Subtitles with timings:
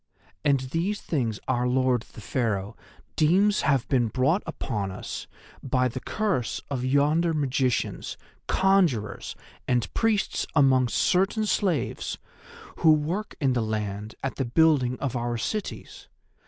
[0.43, 2.75] And these things our Lord the Pharaoh
[3.15, 5.27] deems have been brought upon us
[5.61, 8.17] by the curse of yonder magicians,
[8.47, 9.35] conjurers
[9.67, 12.17] and priests among certain slaves
[12.77, 16.07] who work in the land at the building of our cities.